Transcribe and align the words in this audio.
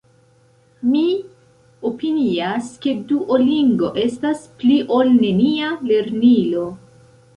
Mi 0.93 1.01
opinias 1.89 2.71
ke 2.85 2.95
Duolingo 3.11 3.91
estas 4.05 4.43
“pli-ol-nenia” 4.63 5.71
lernilo. 5.93 6.65